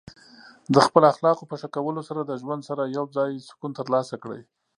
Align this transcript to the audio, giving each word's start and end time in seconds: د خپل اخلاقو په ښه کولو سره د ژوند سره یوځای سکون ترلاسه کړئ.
د 0.73 0.75
خپل 0.87 1.03
اخلاقو 1.11 1.49
په 1.49 1.55
ښه 1.61 1.67
کولو 1.75 2.01
سره 2.09 2.21
د 2.23 2.31
ژوند 2.41 2.61
سره 2.69 2.93
یوځای 2.97 3.31
سکون 3.49 3.71
ترلاسه 3.79 4.15
کړئ. 4.23 4.41